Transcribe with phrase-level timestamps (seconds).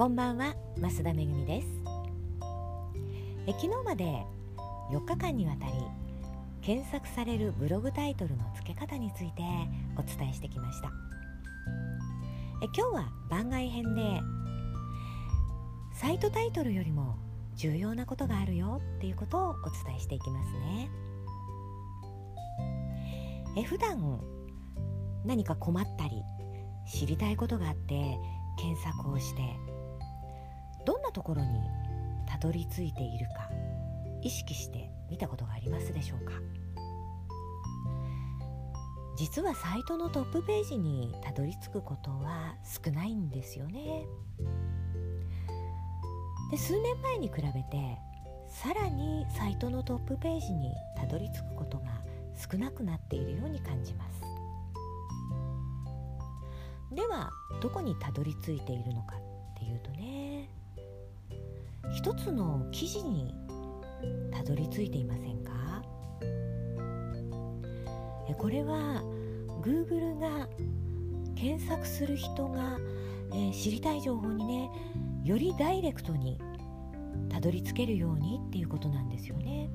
[0.00, 1.68] こんばんは増田めぐみです。
[3.46, 4.24] え昨日まで
[4.90, 5.72] 4日間にわたり
[6.62, 9.42] 検索されるブログタイトルの付け方について
[9.98, 10.90] お伝えしてきました。
[12.62, 14.20] え今日は番外編で
[15.92, 17.18] サイトタイトルよりも
[17.54, 19.54] 重要なことがあるよっていうことをお
[19.84, 20.90] 伝えしていきますね。
[23.54, 24.18] え普段
[25.26, 26.22] 何か困ったり
[26.90, 28.18] 知りたいことがあって
[28.56, 29.69] 検索をして
[31.10, 31.48] なところに
[32.24, 33.50] たどり着いているか
[34.22, 36.34] 意識して見たことがありますでしょうか？
[39.16, 42.54] 実はサイトのトップページにたどり着くことは
[42.84, 44.06] 少ないんですよね。
[46.52, 47.98] で数年前に比べて
[48.48, 51.86] さらにサイトのトップページにたどり着くことが
[52.36, 54.20] 少なくなっているように感じます。
[56.94, 59.20] ではどこにたどり着いているのかっ
[59.58, 60.48] ていうとね
[61.92, 63.34] 一つの記事に
[64.32, 65.82] たどり着いていませんか？
[68.38, 69.02] これは
[69.62, 70.48] Google が
[71.34, 72.78] 検索する人が、
[73.32, 74.70] えー、知りたい情報にね
[75.24, 76.38] よりダイレクトに
[77.28, 79.68] たどり着けるようにっていうことなんですよね。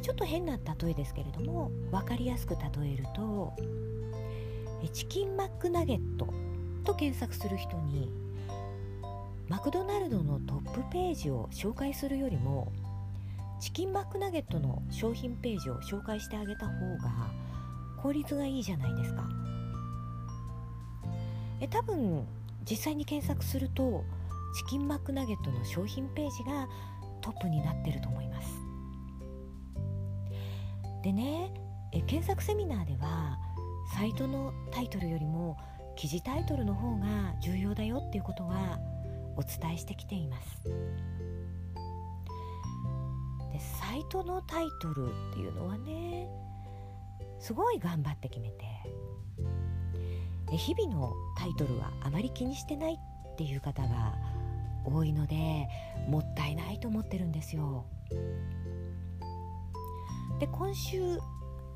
[0.00, 3.52] ちょっと変な例えですけれども分かりやすく例えると
[4.92, 6.26] チキンマックナゲット
[6.82, 8.10] と検索する人に
[9.48, 12.72] マクドナルドのトップページを紹介するよりも
[13.60, 17.30] チキンマックナゲットの商品ページを紹介してあげた方が
[18.02, 19.28] 効率がいいじゃないですか。
[21.60, 22.26] え多分
[22.68, 24.04] 実際に検索すると
[24.54, 26.68] チキンマックナゲットの商品ページが
[27.20, 28.48] トップになってると思います。
[31.02, 31.52] でね
[31.92, 33.38] え検索セミナーでは
[33.94, 35.56] サイトのタイトルよりも
[35.96, 38.78] 記事タイトルの方が重要だよっていうことは
[39.36, 40.64] お伝えしてきています。
[43.52, 46.28] でサイトのタイトルっていうのはね
[47.38, 48.64] すごい頑張って決めて
[50.56, 54.14] 日々のタイトルはあまり気にしてないっていう方が
[54.84, 55.68] 多いので
[56.08, 57.86] もったいないと思ってるんですよ。
[60.38, 61.18] で今週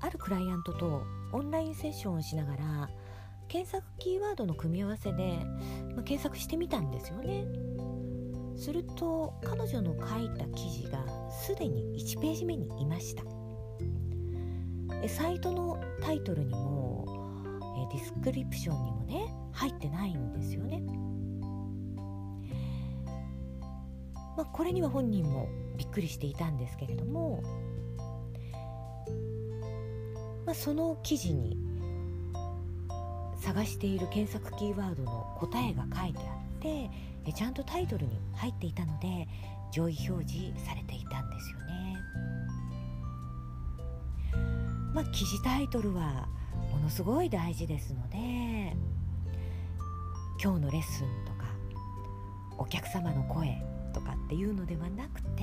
[0.00, 2.90] あるクライアントとオンラインセッションをしながら
[3.54, 5.38] 検索キーワードの組み合わせで、
[5.94, 7.46] まあ、検索してみたんですよね。
[8.56, 13.22] すると彼女の書いた記事がすでに1ページ目にいました。
[15.08, 17.06] サイトのタイトルにも
[17.92, 20.82] ディスクリプションにもね入ってないんですよね。
[24.36, 27.40] まあ、これには本人もびっくりしていたんですけれども、
[30.44, 31.63] まあ、その記事に
[33.44, 39.28] 探している検索キーワードの答えが書いてあってちゃんとタイトルに入っていたので
[39.70, 41.64] 上位表示されていたんですよね。
[44.94, 46.28] まあ、記事タイトルは
[46.70, 48.16] ものすごい大事ですので
[50.42, 51.46] 今日のレッスンとか
[52.56, 53.60] お客様の声
[53.92, 55.42] とかっていうのではなくて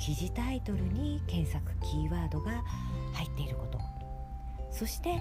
[0.00, 2.64] 記事タイトルに検索キーワードが
[3.12, 3.78] 入っていること
[4.70, 5.20] そして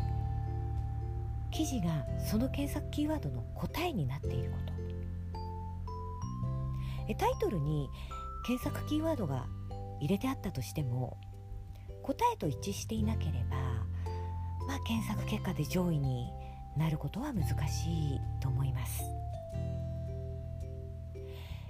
[1.53, 4.73] 記事がその検索キーワードの答えになっていること。
[7.07, 7.89] えタイトルに
[8.45, 9.45] 検索キーワードが
[9.99, 11.17] 入れてあったとしても
[12.01, 13.57] 答えと一致していなければ、
[14.67, 16.31] まあ、検索結果で上位に
[16.77, 19.03] なることは難しいと思います。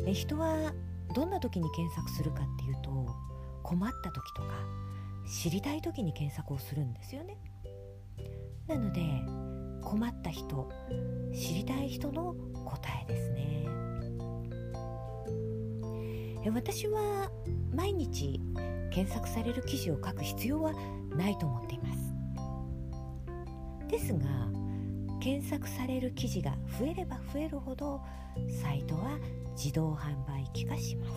[0.05, 0.73] え人は
[1.13, 3.07] どんな時に検索するかっていうと
[3.63, 4.50] 困った時とか
[5.27, 7.38] 知りたい時に検索をするんですよね。
[8.67, 9.01] なので
[9.83, 10.69] 困った人
[11.33, 12.35] 知りたい人の
[12.66, 13.67] 答えですね。
[16.53, 17.31] 私は
[17.73, 18.39] 毎日
[18.91, 20.74] 検索される記事を書く必要は
[21.15, 22.13] ないと思っています。
[23.88, 24.19] ですが
[25.21, 28.01] 検索される記事が増えれば増えるほど
[28.62, 29.18] サイトは
[29.56, 31.13] 自動販売機化します。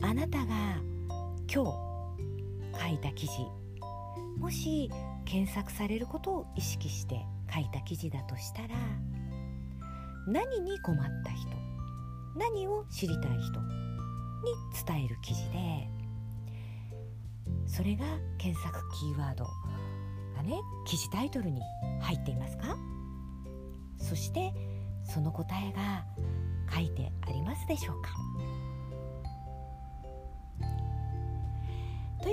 [0.00, 0.82] あなたが
[1.52, 1.70] 今日
[2.80, 3.61] 書いた記事
[4.38, 4.90] もし
[5.24, 8.68] 検索されることを意識して書いた記事だとしたら
[10.26, 11.48] 何に困った人
[12.36, 13.42] 何を知りたい人に
[14.86, 15.88] 伝える記事で
[17.66, 18.04] それが
[18.38, 19.44] 検索キーワード
[20.36, 21.60] がね記事タイトルに
[22.00, 22.76] 入っていますか？
[23.98, 24.52] そして
[25.04, 26.04] その答えが
[26.74, 28.10] 書いてありますでしょうか？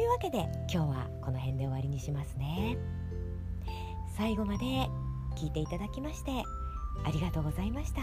[0.09, 2.77] いうわけで今日はこの辺で終わりにしますね
[4.17, 4.65] 最後まで
[5.38, 6.31] 聞いていただきまして
[7.06, 8.01] ありがとうございました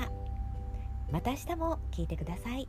[1.10, 2.68] また明日も聞いてください。